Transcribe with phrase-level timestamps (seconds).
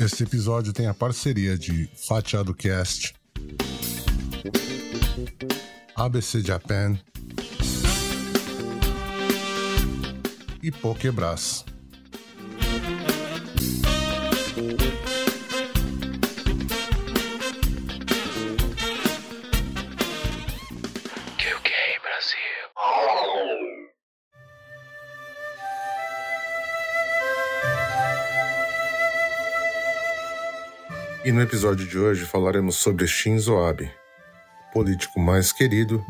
[0.00, 3.14] Este episódio tem a parceria de Fatiado Cast,
[5.94, 6.98] ABC Japan
[10.62, 11.69] e Pokebras.
[31.30, 33.88] E no episódio de hoje falaremos sobre Shinzo Abe,
[34.72, 36.04] político mais querido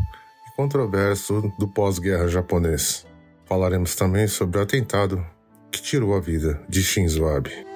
[0.49, 3.07] e controverso do pós-guerra japonês.
[3.45, 5.23] Falaremos também sobre o atentado
[5.71, 7.70] que tirou a vida de Shinzo Abe.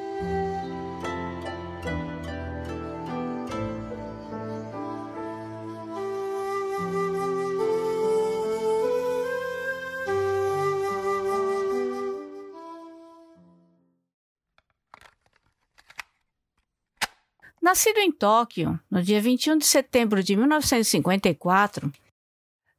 [17.64, 21.90] Nascido em Tóquio, no dia 21 de setembro de 1954,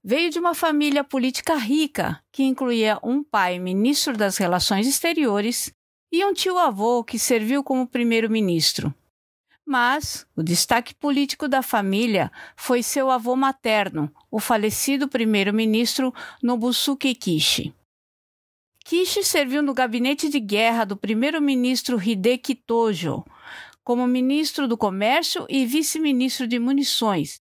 [0.03, 5.73] veio de uma família política rica que incluía um pai ministro das Relações Exteriores
[6.11, 8.93] e um tio-avô que serviu como primeiro-ministro.
[9.65, 17.73] Mas o destaque político da família foi seu avô materno, o falecido primeiro-ministro Nobusuke Kishi.
[18.83, 23.25] Kishi serviu no gabinete de guerra do primeiro-ministro Hideki Tojo,
[23.85, 27.39] como ministro do Comércio e vice-ministro de Munições,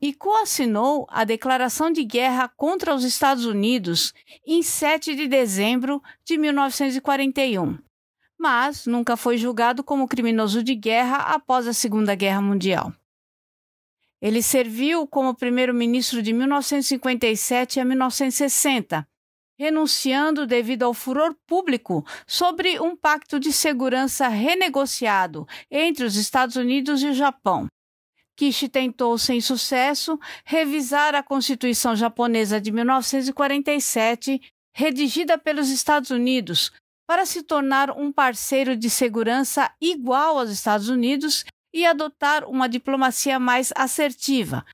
[0.00, 4.12] e coassinou a declaração de guerra contra os Estados Unidos
[4.44, 7.78] em 7 de dezembro de 1941,
[8.36, 12.92] mas nunca foi julgado como criminoso de guerra após a Segunda Guerra Mundial.
[14.20, 19.08] Ele serviu como primeiro-ministro de 1957 a 1960
[19.58, 27.02] renunciando devido ao furor público sobre um pacto de segurança renegociado entre os Estados Unidos
[27.02, 27.66] e o Japão.
[28.36, 34.40] Kishi tentou, sem sucesso, revisar a Constituição japonesa de 1947,
[34.74, 36.70] redigida pelos Estados Unidos,
[37.06, 43.38] para se tornar um parceiro de segurança igual aos Estados Unidos e adotar uma diplomacia
[43.38, 44.66] mais assertiva,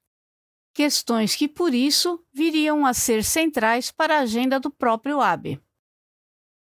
[0.72, 5.60] questões que, por isso, viriam a ser centrais para a agenda do próprio Abe.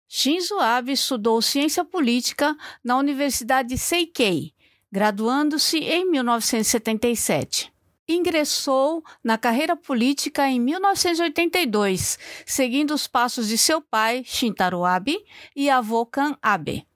[0.09, 4.53] Shinzo Abe estudou ciência política na Universidade Seikei,
[4.91, 7.73] graduando-se em 1977.
[8.09, 15.19] Ingressou na carreira política em 1982, seguindo os passos de seu pai, Shintaro Abe,
[15.57, 16.87] e avô Kan Abe.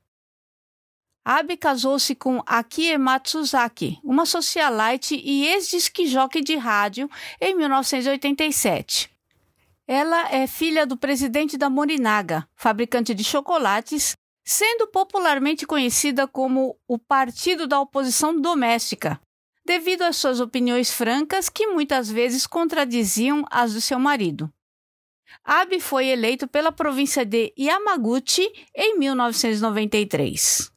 [1.24, 5.94] Abe casou-se com Akie Matsuzaki, uma socialite e ex-disc
[6.42, 9.10] de rádio, em 1987.
[9.86, 16.98] Ela é filha do presidente da Morinaga, fabricante de chocolates, sendo popularmente conhecida como o
[16.98, 19.20] Partido da Oposição Doméstica,
[19.66, 24.50] devido às suas opiniões francas que muitas vezes contradiziam as do seu marido.
[25.44, 30.69] Abe foi eleito pela província de Yamaguchi em 1993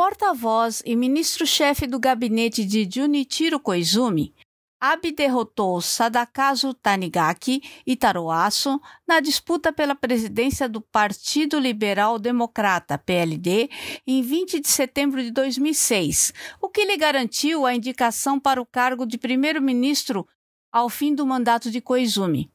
[0.00, 4.34] porta-voz e ministro-chefe do gabinete de Junichiro Koizumi,
[4.80, 13.68] Abe derrotou Sadakazu Tanigaki e Taroasso na disputa pela presidência do Partido Liberal Democrata, PLD,
[14.06, 19.04] em 20 de setembro de 2006, o que lhe garantiu a indicação para o cargo
[19.04, 20.26] de primeiro-ministro
[20.72, 22.50] ao fim do mandato de Koizumi.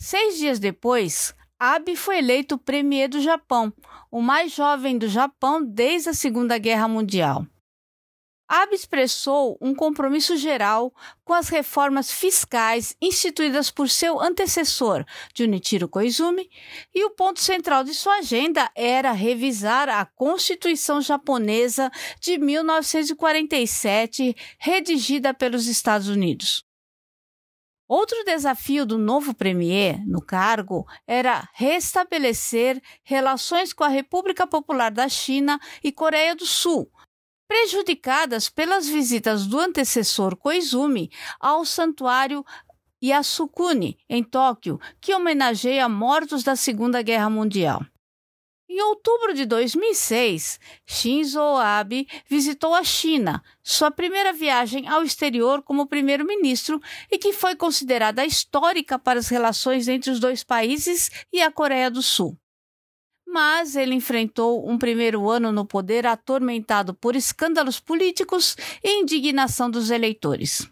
[0.00, 1.32] Seis dias depois,
[1.64, 3.72] Abe foi eleito premier do Japão,
[4.10, 7.46] o mais jovem do Japão desde a Segunda Guerra Mundial.
[8.48, 10.92] Abe expressou um compromisso geral
[11.24, 16.50] com as reformas fiscais instituídas por seu antecessor, Junichiro Koizumi,
[16.92, 25.32] e o ponto central de sua agenda era revisar a Constituição japonesa de 1947, redigida
[25.32, 26.64] pelos Estados Unidos.
[27.94, 35.10] Outro desafio do novo premier no cargo era restabelecer relações com a República Popular da
[35.10, 36.90] China e Coreia do Sul,
[37.46, 42.42] prejudicadas pelas visitas do antecessor Koizumi ao santuário
[43.04, 47.84] Yasukuni, em Tóquio, que homenageia mortos da Segunda Guerra Mundial.
[48.74, 55.86] Em outubro de 2006, Shinzo Abe visitou a China, sua primeira viagem ao exterior como
[55.86, 56.80] primeiro-ministro
[57.10, 61.90] e que foi considerada histórica para as relações entre os dois países e a Coreia
[61.90, 62.34] do Sul.
[63.26, 69.90] Mas ele enfrentou um primeiro ano no poder atormentado por escândalos políticos e indignação dos
[69.90, 70.71] eleitores.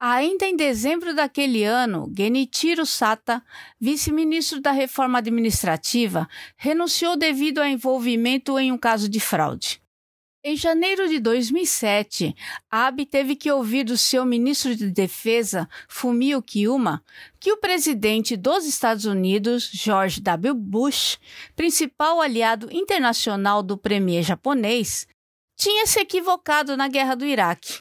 [0.00, 3.42] Ainda em dezembro daquele ano, Genichiro Sata,
[3.80, 9.80] vice-ministro da Reforma Administrativa, renunciou devido ao envolvimento em um caso de fraude.
[10.46, 12.36] Em janeiro de 2007,
[12.70, 17.02] Abe teve que ouvir do seu ministro de Defesa, Fumio Kiyuma,
[17.40, 20.52] que o presidente dos Estados Unidos, George W.
[20.52, 21.16] Bush,
[21.56, 25.06] principal aliado internacional do premier japonês,
[25.56, 27.78] tinha se equivocado na guerra do Iraque.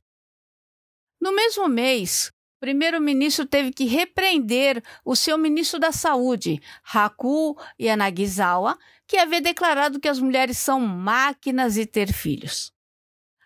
[1.24, 8.78] No mesmo mês, o primeiro-ministro teve que repreender o seu ministro da Saúde, Haku Yanagisawa,
[9.08, 12.74] que havia declarado que as mulheres são máquinas de ter filhos.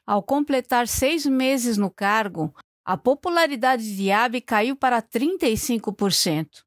[0.07, 2.51] Ao completar seis meses no cargo,
[2.83, 6.63] a popularidade de Abe caiu para 35%.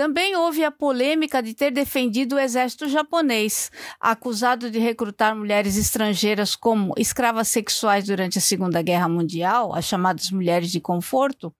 [0.00, 3.70] Também houve a polêmica de ter defendido o exército japonês,
[4.00, 10.30] acusado de recrutar mulheres estrangeiras como escravas sexuais durante a Segunda Guerra Mundial, as chamadas
[10.30, 11.52] mulheres de conforto,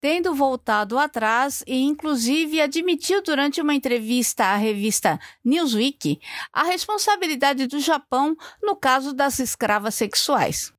[0.00, 6.20] tendo voltado atrás e, inclusive, admitiu durante uma entrevista à revista Newsweek
[6.52, 10.72] a responsabilidade do Japão no caso das escravas sexuais.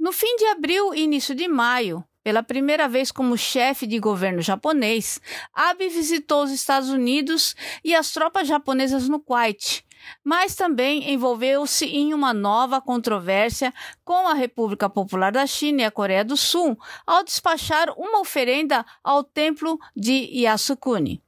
[0.00, 4.42] No fim de abril e início de maio, pela primeira vez como chefe de governo
[4.42, 5.20] japonês,
[5.54, 9.86] Abe visitou os Estados Unidos e as tropas japonesas no Kuwait,
[10.24, 13.72] mas também envolveu-se em uma nova controvérsia
[14.04, 16.76] com a República Popular da China e a Coreia do Sul
[17.06, 21.22] ao despachar uma oferenda ao templo de Yasukuni.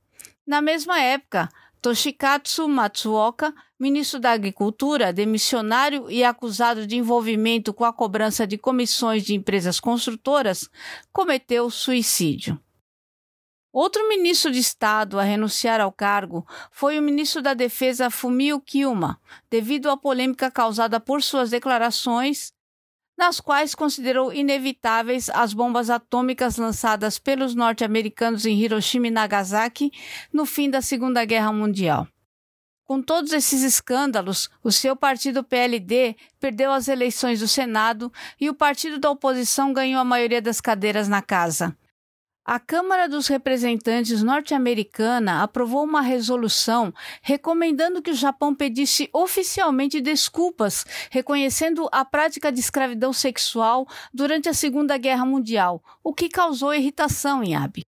[0.45, 1.49] Na mesma época,
[1.81, 9.23] Toshikatsu Matsuoka, ministro da Agricultura, demissionário e acusado de envolvimento com a cobrança de comissões
[9.23, 10.69] de empresas construtoras,
[11.13, 12.61] cometeu suicídio.
[13.73, 19.21] Outro ministro de Estado a renunciar ao cargo foi o ministro da Defesa Fumio Kiyuma,
[19.49, 22.53] devido à polêmica causada por suas declarações,
[23.17, 29.93] nas quais considerou inevitáveis as bombas atômicas lançadas pelos norte-americanos em Hiroshima e Nagasaki
[30.33, 32.09] no fim da Segunda Guerra Mundial.
[32.89, 38.55] Com todos esses escândalos, o seu partido PLD perdeu as eleições do Senado e o
[38.55, 41.77] partido da oposição ganhou a maioria das cadeiras na casa.
[42.47, 46.91] A Câmara dos Representantes norte-americana aprovou uma resolução
[47.21, 54.55] recomendando que o Japão pedisse oficialmente desculpas, reconhecendo a prática de escravidão sexual durante a
[54.55, 57.83] Segunda Guerra Mundial, o que causou irritação em Abe.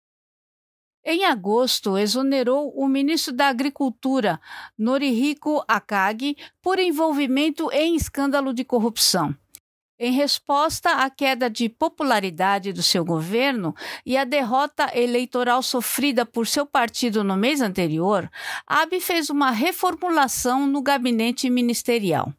[1.11, 4.39] Em agosto, exonerou o ministro da Agricultura,
[4.77, 9.35] Norihiko Akagi, por envolvimento em escândalo de corrupção.
[9.97, 13.73] Em resposta à queda de popularidade do seu governo
[14.05, 18.29] e à derrota eleitoral sofrida por seu partido no mês anterior,
[18.67, 22.31] Abe fez uma reformulação no gabinete ministerial.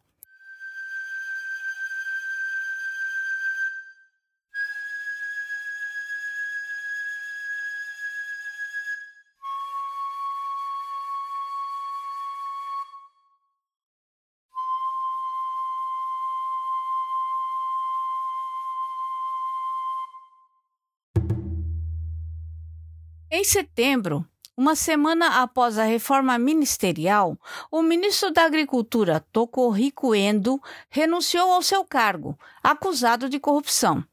[23.41, 24.23] Em setembro,
[24.55, 27.41] uma semana após a reforma ministerial,
[27.73, 30.61] o ministro da Agricultura, Tokohiko Endo,
[30.91, 34.05] renunciou ao seu cargo, acusado de corrupção.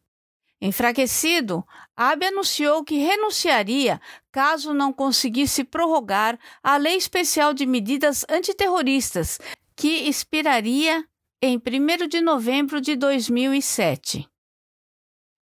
[0.61, 1.61] Enfraquecido,
[1.93, 3.99] Abe anunciou que renunciaria
[4.31, 9.41] caso não conseguisse prorrogar a Lei Especial de Medidas Antiterroristas,
[9.75, 11.05] que expiraria
[11.41, 14.25] em 1 de novembro de 2007.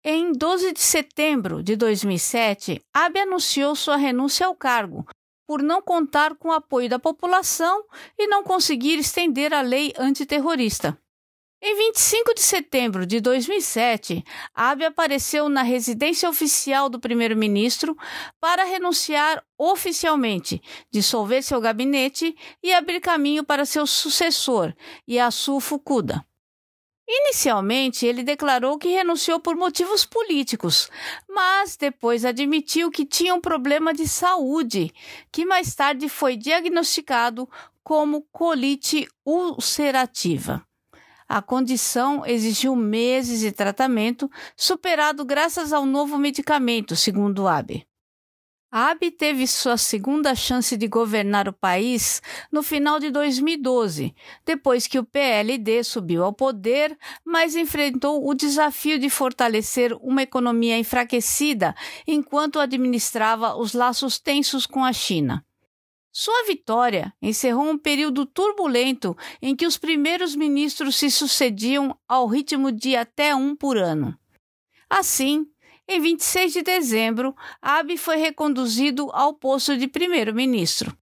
[0.02, 5.06] Em 12 de setembro de 2007, Abe anunciou sua renúncia ao cargo
[5.46, 7.84] por não contar com o apoio da população
[8.18, 10.96] e não conseguir estender a lei antiterrorista.
[11.62, 17.94] Em 25 de setembro de 2007, Abe apareceu na residência oficial do primeiro-ministro
[18.40, 24.72] para renunciar oficialmente, dissolver seu gabinete e abrir caminho para seu sucessor,
[25.06, 26.24] Yasu Fukuda.
[27.12, 30.88] Inicialmente, ele declarou que renunciou por motivos políticos,
[31.28, 34.92] mas depois admitiu que tinha um problema de saúde,
[35.32, 37.48] que mais tarde foi diagnosticado
[37.82, 40.64] como colite ulcerativa.
[41.28, 47.89] A condição exigiu meses de tratamento, superado graças ao novo medicamento, segundo Abe.
[48.72, 52.22] Abe teve sua segunda chance de governar o país
[52.52, 54.14] no final de 2012,
[54.46, 60.78] depois que o PLD subiu ao poder, mas enfrentou o desafio de fortalecer uma economia
[60.78, 61.74] enfraquecida
[62.06, 65.44] enquanto administrava os laços tensos com a China.
[66.12, 72.70] Sua vitória encerrou um período turbulento em que os primeiros ministros se sucediam ao ritmo
[72.70, 74.16] de até um por ano.
[74.88, 75.46] Assim,
[75.92, 80.96] Em 26 de dezembro, Abe foi reconduzido ao posto de primeiro-ministro.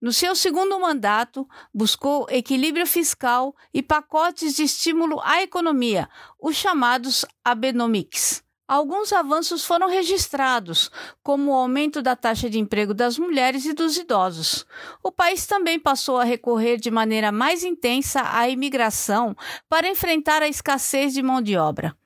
[0.00, 6.08] No seu segundo mandato, buscou equilíbrio fiscal e pacotes de estímulo à economia,
[6.40, 8.44] os chamados Abenomics.
[8.68, 10.88] Alguns avanços foram registrados,
[11.20, 14.64] como o aumento da taxa de emprego das mulheres e dos idosos.
[15.02, 19.36] O país também passou a recorrer de maneira mais intensa à imigração
[19.68, 22.00] para enfrentar a escassez de mão de obra.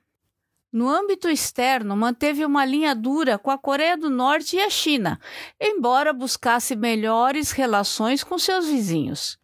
[0.71, 5.19] No âmbito externo, manteve uma linha dura com a Coreia do Norte e a China,
[5.59, 9.39] embora buscasse melhores relações com seus vizinhos.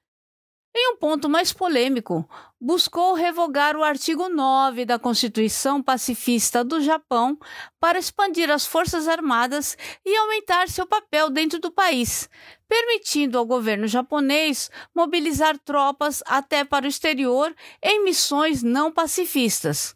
[0.75, 2.27] Em um ponto mais polêmico,
[2.60, 7.38] buscou revogar o artigo 9 da Constituição Pacifista do Japão
[7.80, 12.27] para expandir as Forças Armadas e aumentar seu papel dentro do país,
[12.68, 19.96] permitindo ao governo japonês mobilizar tropas até para o exterior em missões não pacifistas.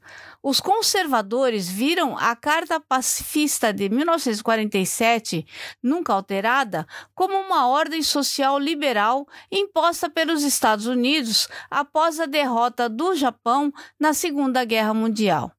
[0.50, 5.46] Os conservadores viram a Carta Pacifista de 1947,
[5.84, 13.14] nunca alterada, como uma ordem social liberal imposta pelos Estados Unidos após a derrota do
[13.14, 15.52] Japão na Segunda Guerra Mundial.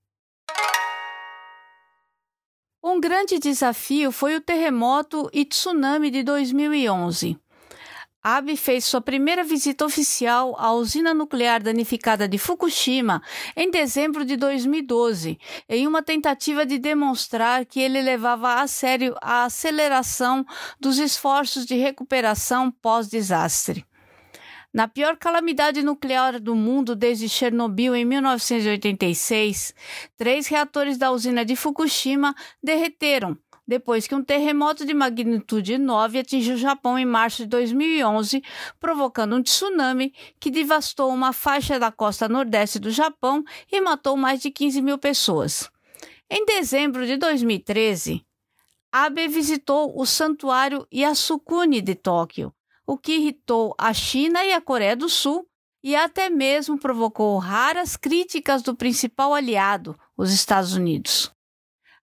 [2.83, 7.39] Um grande desafio foi o terremoto e tsunami de 2011.
[8.31, 13.23] Abe fez sua primeira visita oficial à usina nuclear danificada de Fukushima
[13.57, 19.45] em dezembro de 2012, em uma tentativa de demonstrar que ele levava a sério a
[19.45, 20.45] aceleração
[20.79, 23.83] dos esforços de recuperação pós-desastre.
[24.75, 29.75] Na pior calamidade nuclear do mundo desde Chernobyl em 1986,
[30.19, 36.55] três reatores da usina de Fukushima derreteram depois que um terremoto de magnitude 9 atingiu
[36.55, 38.43] o Japão em março de 2011,
[38.81, 44.41] provocando um tsunami que devastou uma faixa da costa nordeste do Japão e matou mais
[44.41, 45.71] de 15 mil pessoas.
[46.31, 48.25] Em dezembro de 2013,
[48.91, 52.55] Abe visitou o santuário Yasukuni de Tóquio,
[52.87, 55.47] o que irritou a China e a Coreia do Sul
[55.85, 61.31] e até mesmo provocou raras críticas do principal aliado, os Estados Unidos.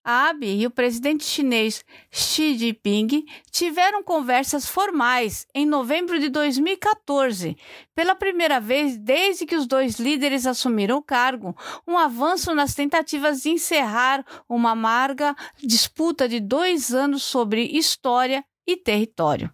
[0.07, 7.57] Abe e o presidente chinês Xi Jinping tiveram conversas formais em novembro de 2014,
[7.95, 11.57] pela primeira vez desde que os dois líderes assumiram o cargo,
[11.87, 18.77] um avanço nas tentativas de encerrar uma amarga disputa de dois anos sobre história e
[18.77, 19.51] território.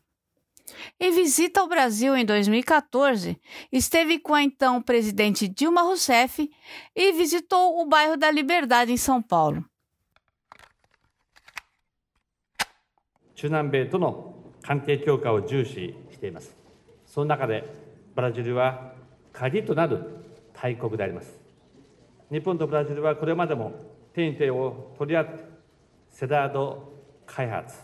[1.00, 3.40] Em visita ao Brasil em 2014,
[3.72, 6.50] esteve com a então presidente Dilma Rousseff
[6.94, 9.66] e visitou o bairro da Liberdade em São Paulo.
[13.42, 16.56] 中南米との関係強化を重視しています。
[17.08, 17.64] その中で
[18.14, 18.94] ブラジルは
[19.34, 19.98] 鍵となる
[20.54, 21.40] 大国であります。
[22.30, 23.72] 日本とブラジルはこれまでも
[24.14, 25.44] 手に手を取り合って、
[26.12, 26.94] セダード
[27.26, 27.80] 開発、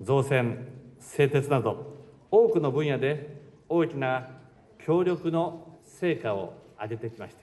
[0.00, 0.68] 造船、
[1.00, 1.96] 製鉄など、
[2.30, 4.28] 多くの分野で大きな
[4.78, 7.40] 協力の成果を上げてきました。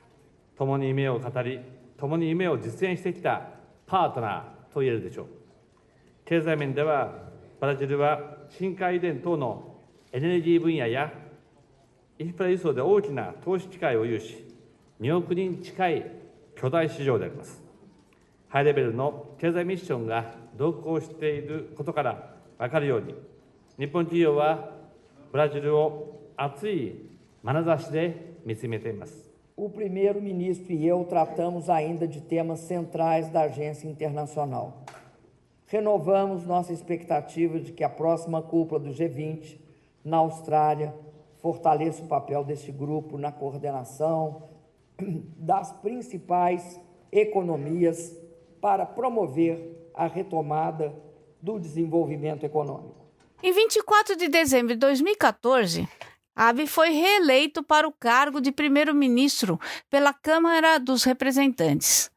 [0.57, 1.59] 共に夢を語り、
[1.97, 3.49] 共に夢を実現してきた
[3.85, 5.25] パートナーと言えるでしょう。
[6.23, 7.32] 経済面では
[7.63, 9.77] ブラジルは深海電等の
[10.11, 11.13] エネルギー分野や
[12.19, 14.53] インフラ輸送で大きな投資機会を有し、
[14.99, 16.11] 2億人近い
[16.57, 17.63] 巨大市場であります。
[18.49, 23.15] ハイレベルの経済ミッションが同行していることから分かるように、
[23.79, 24.71] 日本企業は
[25.31, 26.93] ブラジルを熱い
[27.45, 29.31] 眼差しで見つめています。
[29.55, 34.83] O primeiro-ministro e eu tratamos ainda de temas centrais da agência internacional.
[35.65, 39.59] Renovamos nossa expectativa de que a próxima cúpula do G20
[40.03, 40.93] na Austrália
[41.41, 44.49] fortaleça o papel deste grupo na coordenação
[45.37, 46.79] das principais
[47.11, 48.15] economias
[48.61, 50.93] para promover a retomada
[51.41, 53.03] do desenvolvimento econômico.
[53.41, 55.87] Em 24 de dezembro de 2014,
[56.35, 62.09] Abe foi reeleito para o cargo de primeiro-ministro pela Câmara dos Representantes.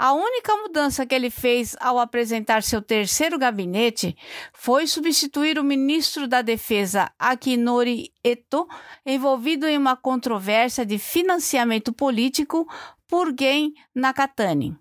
[0.00, 4.16] A única mudança que ele fez ao apresentar seu terceiro gabinete
[4.52, 8.68] foi substituir o ministro da Defesa Akinori Eto,
[9.04, 12.64] envolvido em uma controvérsia de financiamento político
[13.08, 14.78] por Gen Nakatani.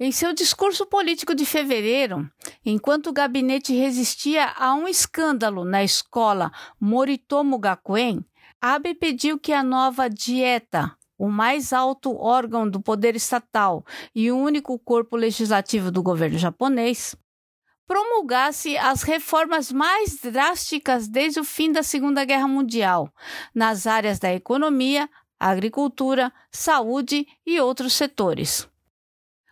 [0.00, 2.26] Em seu discurso político de fevereiro,
[2.64, 6.50] enquanto o gabinete resistia a um escândalo na escola
[6.80, 8.24] Moritomo Gakuen,
[8.62, 14.36] Abe pediu que a nova dieta o mais alto órgão do poder estatal e o
[14.36, 17.16] único corpo legislativo do governo japonês,
[17.86, 23.12] promulgasse as reformas mais drásticas desde o fim da Segunda Guerra Mundial,
[23.54, 25.08] nas áreas da economia,
[25.38, 28.68] agricultura, saúde e outros setores.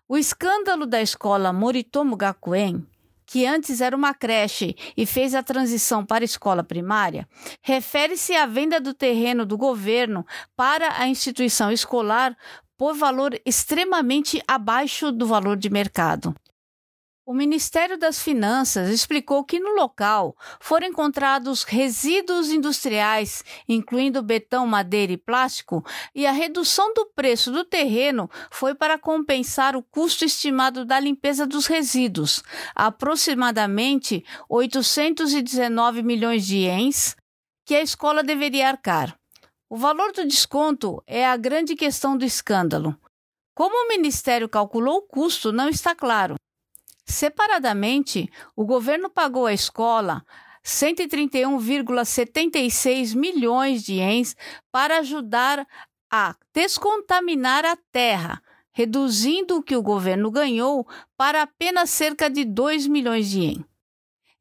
[0.09, 2.87] O escândalo da escola Moritomo Gakuen,
[3.35, 7.26] que antes era uma creche e fez a transição para escola primária,
[7.61, 10.25] refere-se à venda do terreno do governo
[10.55, 12.37] para a instituição escolar
[12.79, 16.33] por valor extremamente abaixo do valor de mercado.
[17.26, 25.11] O Ministério das Finanças explicou que no local foram encontrados resíduos industriais, incluindo betão, madeira
[25.11, 25.83] e plástico,
[26.14, 31.47] e a redução do preço do terreno foi para compensar o custo estimado da limpeza
[31.47, 32.43] dos resíduos,
[32.75, 37.16] aproximadamente 819 milhões de ienes,
[37.64, 39.19] que a escola deveria arcar.
[39.71, 42.95] O valor do desconto é a grande questão do escândalo.
[43.54, 46.35] Como o Ministério calculou o custo, não está claro.
[47.07, 50.25] Separadamente, o governo pagou à escola
[50.65, 54.37] 131,76 milhões de ienes
[54.73, 55.67] para ajudar
[56.11, 58.43] a descontaminar a terra,
[58.73, 63.74] reduzindo o que o governo ganhou para apenas cerca de 2 milhões de ienes.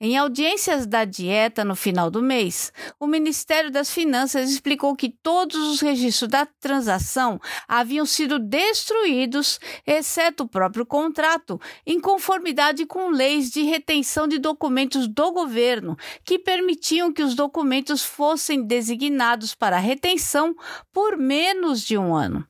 [0.05, 5.55] Em audiências da dieta no final do mês, o Ministério das Finanças explicou que todos
[5.55, 11.57] os registros da transação haviam sido destruídos, exceto o próprio contrato,
[11.87, 15.95] em conformidade com leis de retenção de documentos do governo,
[16.25, 20.53] que permitiam que os documentos fossem designados para retenção
[20.91, 22.45] por menos de um ano.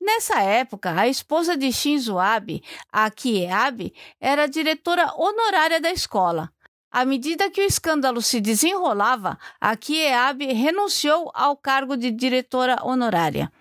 [0.00, 6.52] Nessa época, a esposa de Shinzo Abe, Aki Abe, era diretora honorária da escola.
[6.90, 13.52] À medida que o escândalo se desenrolava, a Kieab renunciou ao cargo de diretora honorária.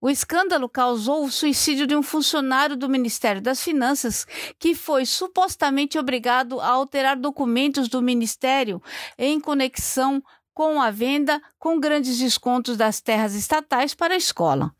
[0.00, 4.26] O escândalo causou o suicídio de um funcionário do Ministério das Finanças
[4.58, 8.82] que foi supostamente obrigado a alterar documentos do Ministério
[9.18, 10.22] em conexão
[10.54, 14.74] com a venda com grandes descontos das terras estatais para a escola.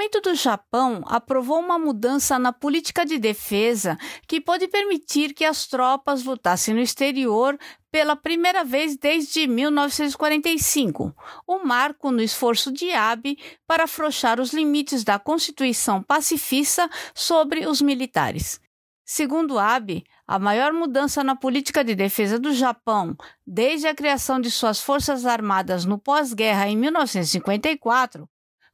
[0.00, 5.66] Parlamento do Japão aprovou uma mudança na política de defesa que pode permitir que as
[5.66, 7.58] tropas lutassem no exterior
[7.90, 11.14] pela primeira vez desde 1945,
[11.46, 17.82] um marco no esforço de Abe para afrouxar os limites da Constituição pacifista sobre os
[17.82, 18.58] militares.
[19.04, 23.14] Segundo Abe, a maior mudança na política de defesa do Japão
[23.46, 28.26] desde a criação de suas forças armadas no pós-guerra em 1954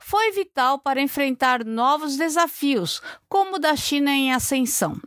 [0.09, 5.01] foi vital para enfrentar novos desafios, como o da China em ascensão.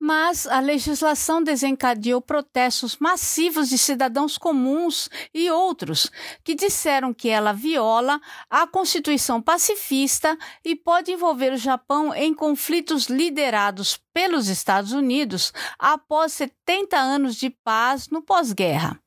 [0.00, 6.12] Mas a legislação desencadeou protestos massivos de cidadãos comuns e outros
[6.44, 13.06] que disseram que ela viola a Constituição pacifista e pode envolver o Japão em conflitos
[13.06, 19.03] liderados pelos Estados Unidos após 70 anos de paz no pós-guerra.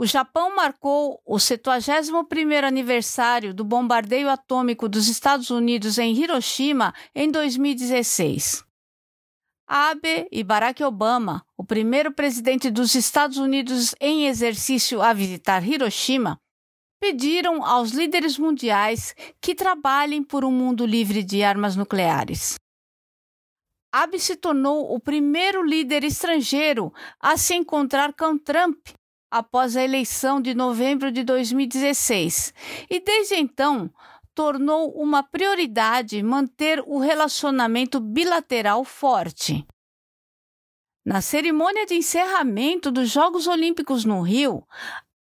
[0.00, 7.30] O Japão marcou o 71º aniversário do bombardeio atômico dos Estados Unidos em Hiroshima em
[7.30, 8.64] 2016.
[9.66, 16.40] Abe e Barack Obama, o primeiro presidente dos Estados Unidos em exercício a visitar Hiroshima,
[16.98, 22.54] pediram aos líderes mundiais que trabalhem por um mundo livre de armas nucleares.
[23.92, 28.78] Abe se tornou o primeiro líder estrangeiro a se encontrar com Trump
[29.30, 32.52] após a eleição de novembro de 2016
[32.90, 33.90] e, desde então,
[34.34, 39.66] tornou uma prioridade manter o relacionamento bilateral forte.
[41.04, 44.66] Na cerimônia de encerramento dos Jogos Olímpicos no Rio,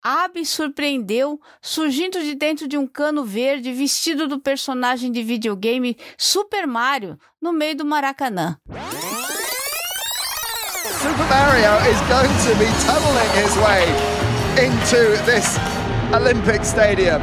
[0.01, 6.65] Abe surpreendeu surgindo de dentro de um cano verde vestido do personagem de videogame Super
[6.65, 8.57] Mario no meio do Maracanã.
[10.89, 13.85] Super Mario is going to be tunneling his way
[14.57, 15.59] into this
[16.13, 17.21] Olympic Stadium.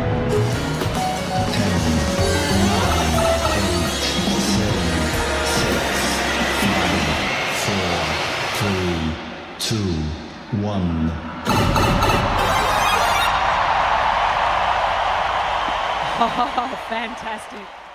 [16.18, 17.85] Oh, fantastic.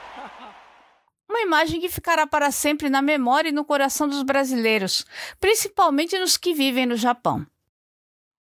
[1.32, 5.06] Uma imagem que ficará para sempre na memória e no coração dos brasileiros,
[5.40, 7.48] principalmente nos que vivem no Japão.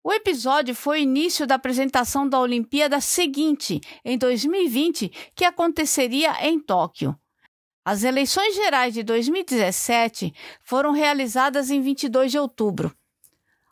[0.03, 6.59] O episódio foi o início da apresentação da Olimpíada seguinte, em 2020, que aconteceria em
[6.59, 7.17] Tóquio.
[7.85, 12.93] As eleições gerais de 2017 foram realizadas em 22 de outubro.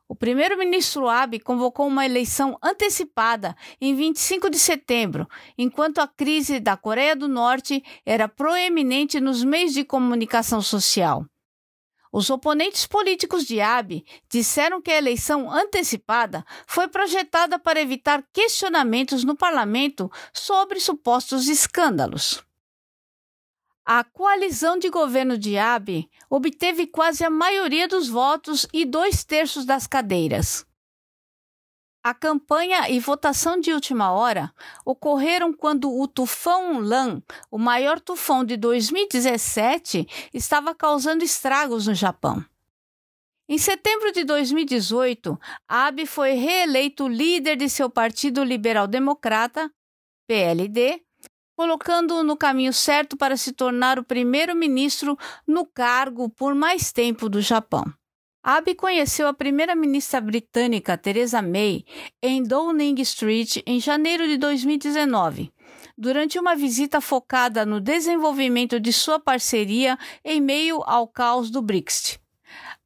[0.09, 6.79] O primeiro-ministro Abe convocou uma eleição antecipada em 25 de setembro, enquanto a crise da
[6.79, 11.27] Coreia do Norte era proeminente nos meios de comunicação social.
[12.11, 19.25] Os oponentes políticos de Abe disseram que a eleição antecipada foi projetada para evitar questionamentos
[19.25, 22.43] no parlamento sobre supostos escândalos.
[23.91, 29.65] A coalizão de governo de Abe obteve quase a maioria dos votos e dois terços
[29.65, 30.67] das cadeiras.
[32.05, 34.53] A campanha e votação de última hora
[34.85, 42.45] ocorreram quando o tufão Lan, o maior tufão de 2017, estava causando estragos no Japão.
[43.49, 49.73] Em setembro de 2018, Abe foi reeleito líder de seu Partido Liberal Democrata,
[50.27, 51.08] PLD,
[51.59, 57.41] colocando-o no caminho certo para se tornar o primeiro-ministro no cargo por mais tempo do
[57.41, 57.85] Japão.
[58.41, 61.85] Abe conheceu a primeira-ministra britânica Theresa May
[62.23, 65.53] em Downing Street em janeiro de 2019,
[65.99, 72.21] durante uma visita focada no desenvolvimento de sua parceria em meio ao caos do Brexit.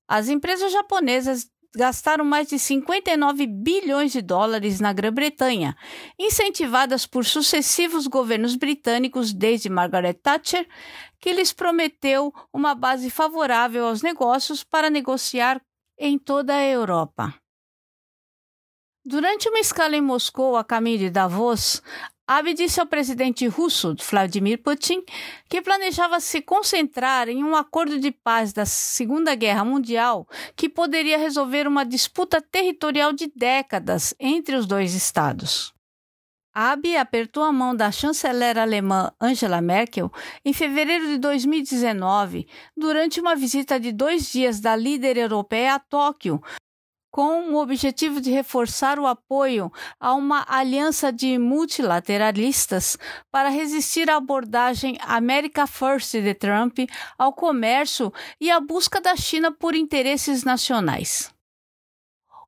[0.08, 5.76] As empresas japonesas gastaram mais de 59 bilhões de dólares na Grã-Bretanha,
[6.18, 10.68] incentivadas por sucessivos governos britânicos desde Margaret Thatcher,
[11.18, 15.61] que lhes prometeu uma base favorável aos negócios para negociar
[15.98, 17.35] em toda a Europa.
[19.04, 21.82] Durante uma escala em Moscou a caminho de Davos,
[22.26, 25.02] Abe disse ao presidente russo, Vladimir Putin,
[25.48, 31.18] que planejava se concentrar em um acordo de paz da Segunda Guerra Mundial que poderia
[31.18, 35.74] resolver uma disputa territorial de décadas entre os dois estados.
[36.54, 40.12] Abe apertou a mão da chanceler alemã Angela Merkel
[40.44, 46.42] em fevereiro de 2019, durante uma visita de dois dias da líder europeia a Tóquio,
[47.12, 49.70] com o objetivo de reforçar o apoio
[50.01, 52.96] a uma aliança de multilateralistas
[53.31, 56.79] para resistir à abordagem America First de Trump
[57.18, 61.31] ao comércio e à busca da China por interesses nacionais.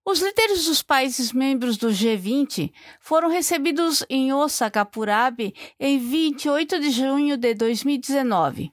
[0.03, 6.81] Os líderes dos países membros do G20 foram recebidos em Osaka por Abe em 28
[6.81, 8.73] de junho de 2019.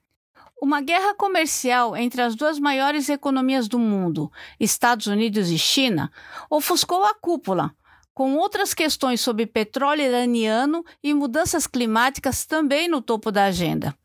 [0.64, 6.12] Uma guerra comercial entre as duas maiores economias do mundo, Estados Unidos e China,
[6.52, 7.76] ofuscou a cúpula,
[8.14, 13.98] com outras questões sobre petróleo iraniano e mudanças climáticas também no topo da agenda.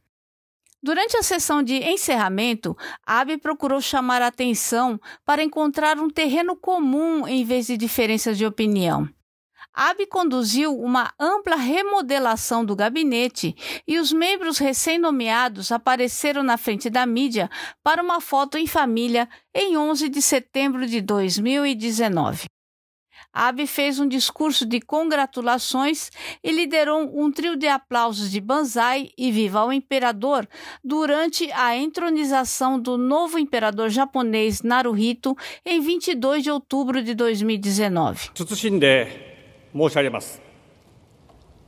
[0.82, 7.28] Durante a sessão de encerramento, Abe procurou chamar a atenção para encontrar um terreno comum
[7.28, 9.06] em vez de diferenças de opinião.
[9.78, 13.54] Abe conduziu uma ampla remodelação do gabinete
[13.86, 17.50] e os membros recém-nomeados apareceram na frente da mídia
[17.82, 22.46] para uma foto em família em 11 de setembro de 2019.
[23.30, 26.10] Abe fez um discurso de congratulações
[26.42, 30.48] e liderou um trio de aplausos de Banzai e Viva o Imperador
[30.82, 35.36] durante a entronização do novo imperador japonês Naruhito
[35.66, 38.30] em 22 de outubro de 2019.
[39.76, 40.40] 申し上げます。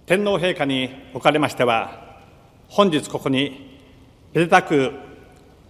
[0.07, 2.23] 天皇陛下におかれましては
[2.69, 3.79] 本日ここに
[4.33, 4.93] めでたく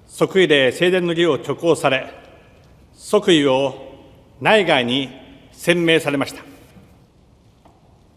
[0.07, 2.15] 即位礼正殿の儀を挙行され
[2.95, 3.75] 即位を
[4.41, 5.11] 内外に
[5.53, 6.43] 宣明されました。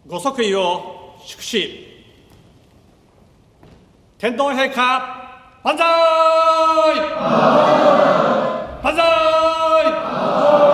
[0.06, 1.88] ご即位を祝し
[4.18, 5.22] 天皇陛下
[5.64, 5.84] 万歳！
[8.82, 9.02] 万歳！
[10.62, 10.71] 万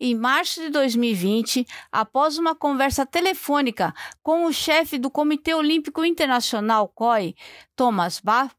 [0.00, 6.88] em março de 2020, após uma conversa telefônica com o chefe do Comitê Olímpico Internacional
[6.88, 7.34] COI,
[7.76, 8.50] Thomas Bach,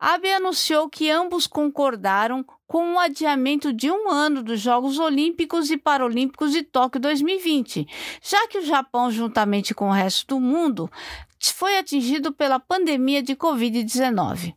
[0.00, 5.76] Abe anunciou que ambos concordaram com o adiamento de um ano dos Jogos Olímpicos e
[5.76, 7.86] Paralímpicos de Tóquio 2020,
[8.22, 10.90] já que o Japão, juntamente com o resto do mundo,
[11.38, 14.54] foi atingido pela pandemia de Covid-19.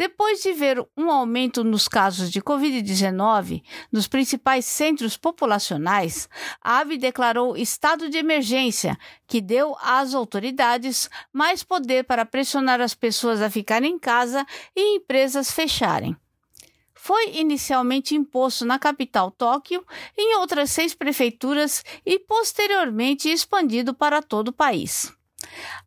[0.00, 6.26] Depois de ver um aumento nos casos de Covid-19 nos principais centros populacionais,
[6.62, 12.94] a AVE declarou estado de emergência, que deu às autoridades mais poder para pressionar as
[12.94, 16.16] pessoas a ficarem em casa e empresas fecharem.
[16.94, 19.84] Foi inicialmente imposto na capital Tóquio,
[20.16, 25.12] em outras seis prefeituras e posteriormente expandido para todo o país.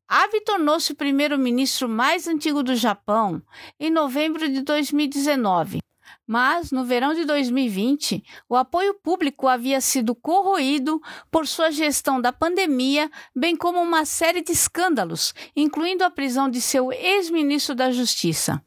[0.08, 3.42] Abe tornou-se o primeiro-ministro mais antigo do Japão
[3.80, 5.80] em novembro de 2019,
[6.26, 12.32] Mas, no verão de 2020, o apoio público havia sido corroído por sua gestão da
[12.32, 18.64] pandemia, bem como uma série de escândalos, incluindo a prisão de seu ex-ministro da Justiça.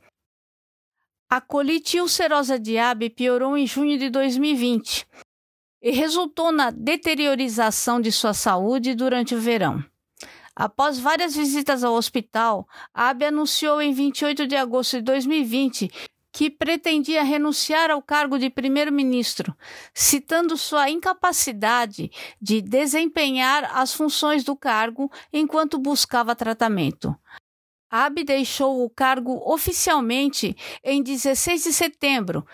[1.31, 5.07] A colite ulcerosa de Abe piorou em junho de 2020
[5.83, 9.85] e resultou na deteriorização de sua saúde durante o verão.
[10.57, 15.91] Após várias visitas ao hospital, Abe anunciou em 28 de agosto de 2020
[16.33, 19.55] que pretendia renunciar ao cargo de primeiro-ministro,
[19.95, 27.15] citando sua incapacidade de desempenhar as funções do cargo enquanto buscava tratamento.
[27.91, 32.47] Abe deixou o cargo oficialmente em 16 de setembro,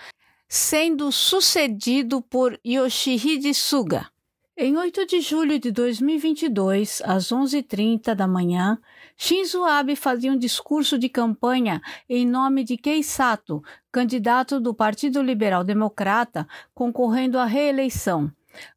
[0.48, 4.10] sendo sucedido por Yoshihide Suga.
[4.54, 8.78] Em 8 de julho de 2022, às 11h30 da manhã,
[9.16, 15.22] Shinzo Abe fazia um discurso de campanha em nome de Kei Sato, candidato do Partido
[15.22, 18.30] Liberal Democrata, concorrendo à reeleição.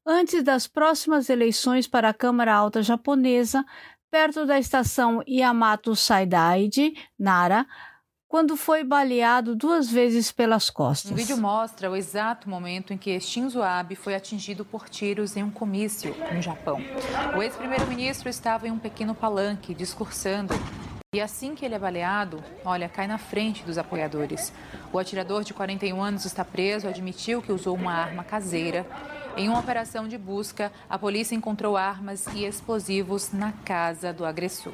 [0.05, 3.65] Antes das próximas eleições para a Câmara Alta Japonesa,
[4.09, 7.67] perto da estação Yamato Saidaiji, Nara,
[8.35, 11.09] quando foi baleado duas vezes pelas costas.
[11.09, 15.43] O vídeo mostra o exato momento em que Shinzo Abe foi atingido por tiros em
[15.43, 16.81] um comício no Japão.
[17.37, 20.53] O ex-primeiro-ministro estava em um pequeno palanque discursando
[21.13, 24.51] e assim que ele é baleado, olha, cai na frente dos apoiadores.
[24.91, 28.85] O atirador de 41 anos está preso, admitiu que usou uma arma caseira.
[29.37, 34.73] Em uma operação de busca, a polícia encontrou armas e explosivos na casa do agressor.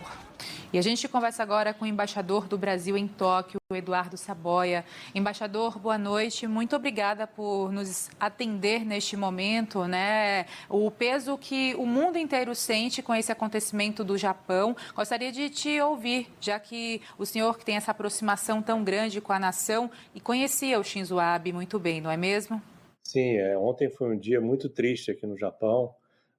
[0.73, 4.85] E a gente conversa agora com o embaixador do Brasil em Tóquio, Eduardo Saboia.
[5.13, 6.47] Embaixador, boa noite.
[6.47, 10.45] Muito obrigada por nos atender neste momento, né?
[10.69, 14.75] O peso que o mundo inteiro sente com esse acontecimento do Japão.
[14.95, 19.33] Gostaria de te ouvir, já que o senhor que tem essa aproximação tão grande com
[19.33, 22.61] a nação e conhecia o Shinzo Abe muito bem, não é mesmo?
[23.03, 25.93] Sim, é, ontem foi um dia muito triste aqui no Japão.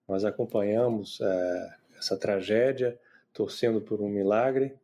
[0.08, 2.98] Nós acompanhamos é, essa tragédia
[3.32, 4.74] torcendo por um milagre.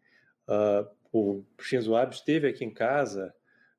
[0.48, 3.34] Uh, o Shinzo Abe esteve aqui em casa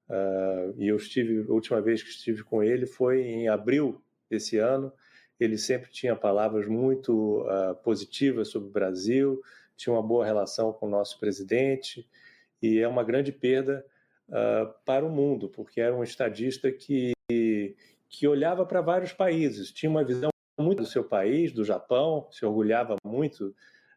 [0.10, 4.58] uh, e eu estive, a última vez que estive com ele foi em abril desse
[4.58, 4.92] ano.
[5.40, 9.42] Ele sempre tinha palavras muito uh, positivas sobre o Brasil,
[9.76, 12.08] tinha uma boa relação com o nosso presidente
[12.62, 13.86] e é uma grande perda
[14.86, 17.14] para o mundo, porque era um estadista que,
[18.08, 20.30] que olhava para vários países, tinha uma visão
[20.60, 23.56] muito do seu país, do Japão, se orgulhava muito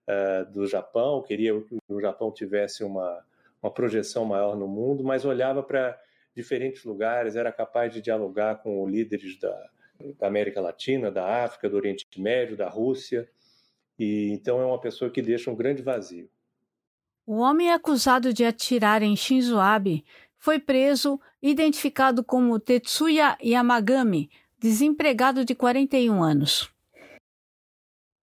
[0.09, 3.25] uh, do Japão, queria que o Japão tivesse uma,
[3.63, 5.99] uma projeção maior no mundo, mas olhava para
[6.35, 9.71] diferentes lugares, era capaz de dialogar com líderes da,
[10.19, 13.29] da América Latina, da África, do Oriente Médio, da Rússia,
[13.99, 16.29] e então é uma pessoa que deixa um grande vazio.
[17.25, 20.05] O homem acusado de atirar em Shinzo Abe
[20.37, 26.73] foi preso, identificado como Tetsuya Yamagami, desempregado de 41 anos.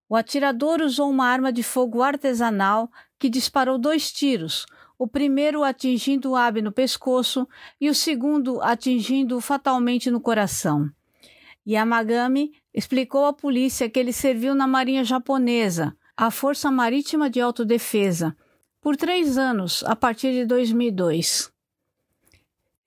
[0.10, 4.66] O atirador usou uma arma de fogo artesanal que disparou dois tiros,
[4.98, 7.48] o primeiro atingindo o Abe no pescoço
[7.80, 10.90] e o segundo atingindo-o fatalmente no coração.
[11.66, 18.36] Yamagami explicou à polícia que ele serviu na Marinha Japonesa, a Força Marítima de Autodefesa,
[18.82, 21.52] por três anos, a partir de 2002.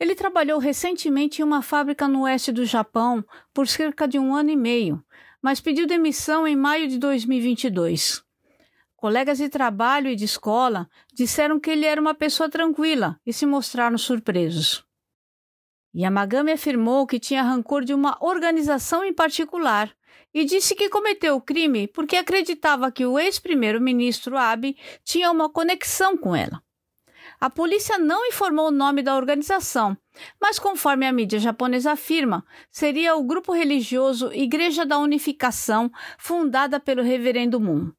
[0.01, 4.51] Ele trabalhou recentemente em uma fábrica no oeste do Japão por cerca de um ano
[4.51, 5.03] e meio,
[5.43, 8.23] mas pediu demissão em maio de 2022.
[8.97, 13.45] Colegas de trabalho e de escola disseram que ele era uma pessoa tranquila e se
[13.45, 14.85] mostraram surpresos.
[15.95, 19.93] Yamagami afirmou que tinha rancor de uma organização em particular
[20.33, 26.17] e disse que cometeu o crime porque acreditava que o ex-primeiro-ministro Abe tinha uma conexão
[26.17, 26.63] com ela.
[27.43, 29.99] A polícia não informou o nome da organização,
[30.41, 37.03] mas conforme a mídia japonesa afirma, seria o grupo religioso Igreja da Unificação, fundada pelo
[37.03, 37.91] reverendo Moon.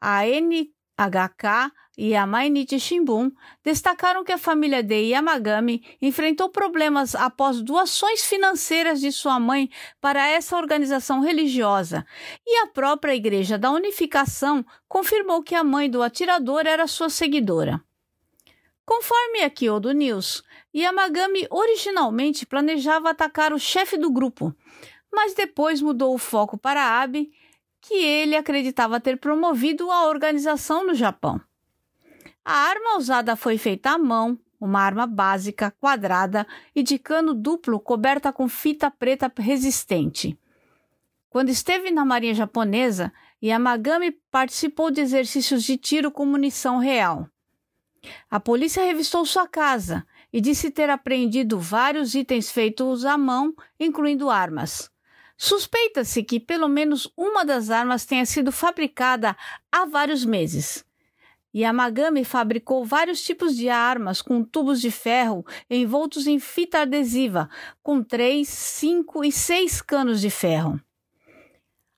[0.00, 3.30] A NHK e a Mainichi Shimbun
[3.62, 9.68] destacaram que a família de Yamagami enfrentou problemas após doações financeiras de sua mãe
[10.00, 12.02] para essa organização religiosa,
[12.46, 17.84] e a própria Igreja da Unificação confirmou que a mãe do atirador era sua seguidora.
[18.90, 20.42] Conforme a Kyodo News,
[20.74, 24.52] Yamagami originalmente planejava atacar o chefe do grupo,
[25.12, 27.30] mas depois mudou o foco para Abe,
[27.80, 31.40] que ele acreditava ter promovido a organização no Japão.
[32.44, 37.78] A arma usada foi feita à mão, uma arma básica, quadrada e de cano duplo
[37.78, 40.36] coberta com fita preta resistente.
[41.28, 47.30] Quando esteve na Marinha Japonesa, Yamagami participou de exercícios de tiro com munição real.
[48.30, 53.54] A polícia revistou sua casa e de se ter apreendido vários itens feitos à mão,
[53.78, 54.90] incluindo armas.
[55.36, 59.36] Suspeita-se que pelo menos uma das armas tenha sido fabricada
[59.72, 60.84] há vários meses.
[61.54, 67.48] Yamagami fabricou vários tipos de armas com tubos de ferro envoltos em fita adesiva,
[67.82, 70.80] com três, cinco e seis canos de ferro.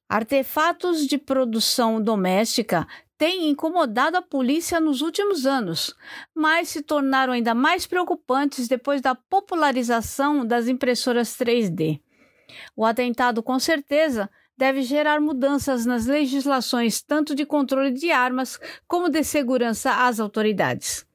[0.09, 2.87] Artefatos de produção doméstica
[3.23, 5.95] têm incomodado a polícia nos últimos anos,
[6.35, 12.01] mas se tornaram ainda mais preocupantes depois da popularização das impressoras 3D.
[12.75, 18.59] O atentado, com certeza, deve gerar mudanças nas legislações tanto de controle de armas
[18.89, 21.07] como de segurança às autoridades.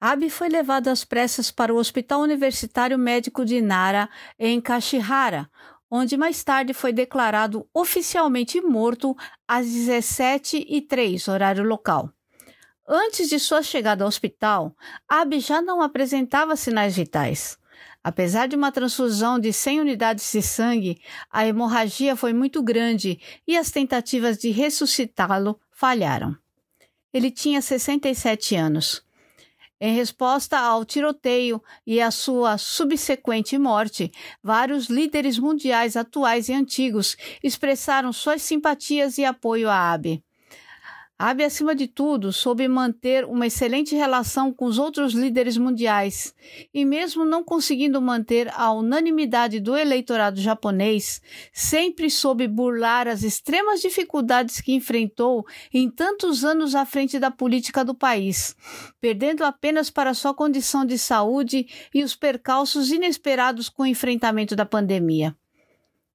[0.00, 5.50] Abe foi levado às pressas para o Hospital Universitário Médico de Nara, em Kashihara,
[5.90, 9.16] onde mais tarde foi declarado oficialmente morto
[9.48, 12.10] às 17h03, horário local.
[12.86, 14.74] Antes de sua chegada ao hospital,
[15.08, 17.58] Abe já não apresentava sinais vitais.
[18.02, 21.00] Apesar de uma transfusão de 100 unidades de sangue,
[21.30, 26.36] a hemorragia foi muito grande e as tentativas de ressuscitá-lo falharam.
[27.12, 29.04] Ele tinha 67 anos.
[29.80, 34.12] Em resposta ao tiroteio e à sua subsequente morte,
[34.42, 40.22] vários líderes mundiais atuais e antigos expressaram suas simpatias e apoio a Abe.
[41.22, 46.34] Abe, acima de tudo, soube manter uma excelente relação com os outros líderes mundiais
[46.72, 51.20] e, mesmo não conseguindo manter a unanimidade do eleitorado japonês,
[51.52, 57.84] sempre soube burlar as extremas dificuldades que enfrentou em tantos anos à frente da política
[57.84, 58.56] do país,
[58.98, 64.64] perdendo apenas para sua condição de saúde e os percalços inesperados com o enfrentamento da
[64.64, 65.36] pandemia.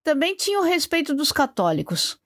[0.04, 2.20] Também tinha o respeito dos católicos.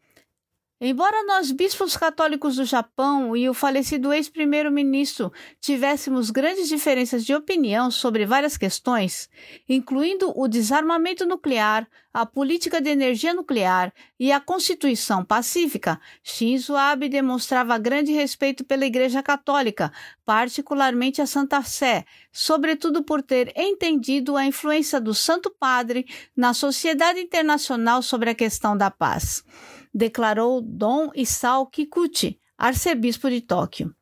[0.81, 7.91] Embora nós, bispos católicos do Japão e o falecido ex-primeiro-ministro tivéssemos grandes diferenças de opinião
[7.91, 9.29] sobre várias questões,
[9.67, 17.09] incluindo o desarmamento nuclear, a política de energia nuclear e a Constituição Pacífica, Shinzo Abe
[17.09, 19.91] demonstrava grande respeito pela Igreja Católica,
[20.25, 27.19] particularmente a Santa Sé, sobretudo por ter entendido a influência do Santo Padre na sociedade
[27.19, 29.43] internacional sobre a questão da paz
[29.93, 33.93] declarou Dom Isao Kikuchi, arcebispo de Tóquio.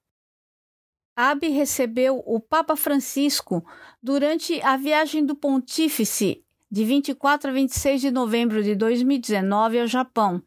[1.15, 3.65] Abe recebeu o Papa Francisco
[4.01, 10.43] durante a viagem do pontífice de 24 a 26 de novembro de 2019 ao Japão,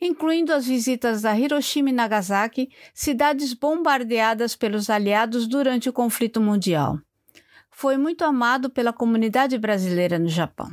[0.00, 7.00] incluindo as visitas a Hiroshima e Nagasaki, cidades bombardeadas pelos aliados durante o conflito mundial.
[7.70, 10.70] Foi muito amado pela comunidade brasileira no Japão.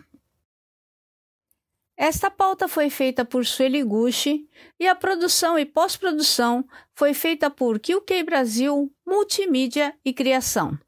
[2.02, 4.48] Esta pauta foi feita por Sueli Gucci
[4.80, 10.80] e a produção e pós-produção foi feita por QK Brasil, Multimídia e Criação.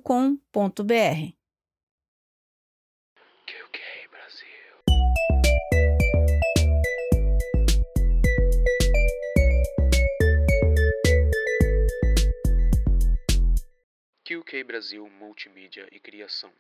[14.24, 15.10] QK Brasil.
[15.20, 16.52] Multimídia e Criação.